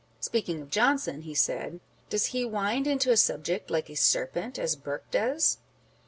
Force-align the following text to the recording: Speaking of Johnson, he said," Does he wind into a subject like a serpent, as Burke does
Speaking 0.19 0.61
of 0.63 0.71
Johnson, 0.71 1.21
he 1.21 1.35
said," 1.35 1.79
Does 2.09 2.25
he 2.33 2.43
wind 2.43 2.87
into 2.87 3.11
a 3.11 3.17
subject 3.17 3.69
like 3.69 3.87
a 3.87 3.93
serpent, 3.95 4.57
as 4.57 4.75
Burke 4.75 5.11
does 5.11 5.59